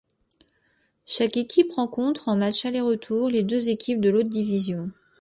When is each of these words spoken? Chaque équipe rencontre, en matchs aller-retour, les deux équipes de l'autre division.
Chaque 1.05 1.37
équipe 1.37 1.73
rencontre, 1.73 2.27
en 2.27 2.35
matchs 2.35 2.65
aller-retour, 2.65 3.29
les 3.29 3.43
deux 3.43 3.69
équipes 3.69 4.01
de 4.01 4.09
l'autre 4.09 4.29
division. 4.29 4.89